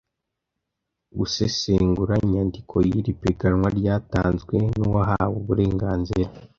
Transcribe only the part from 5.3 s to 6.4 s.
uburenganzira.